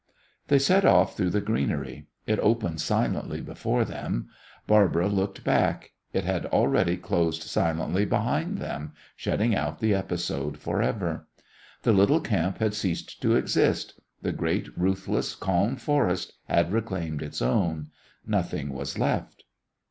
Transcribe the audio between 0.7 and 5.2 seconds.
off through the greenery. It opened silently before them. Barbara